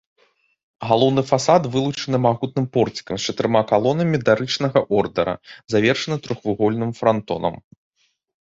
[0.91, 5.35] Галоўны фасад вылучаны магутным порцікам з чатырма калонамі дарычнага ордара,
[5.75, 7.55] завершаны трохвугольным франтонам.